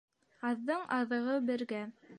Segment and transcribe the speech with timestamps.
[0.51, 1.89] Аҙҙың аҙығы бергә.